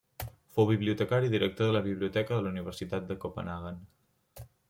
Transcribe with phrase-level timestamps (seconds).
[0.53, 3.79] Fou bibliotecari i director de la biblioteca de la Universitat de Copenhaguen.